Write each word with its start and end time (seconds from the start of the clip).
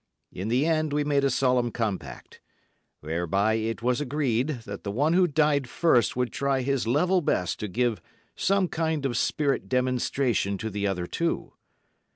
In 0.31 0.47
the 0.47 0.65
end 0.65 0.93
we 0.93 1.03
made 1.03 1.23
a 1.23 1.29
solemn 1.29 1.69
compact, 1.69 2.41
whereby 3.01 3.53
it 3.53 3.83
was 3.83 4.01
agreed 4.01 4.47
that 4.65 4.83
the 4.83 4.89
one 4.89 5.13
who 5.13 5.27
died 5.27 5.69
first 5.69 6.15
would 6.15 6.31
try 6.31 6.61
his 6.61 6.87
level 6.87 7.21
best 7.21 7.59
to 7.59 7.67
give 7.67 8.01
some 8.35 8.67
kind 8.67 9.05
of 9.05 9.15
spirit 9.15 9.69
demonstration 9.69 10.57
to 10.57 10.71
the 10.71 10.87
other 10.87 11.05
two. 11.05 11.53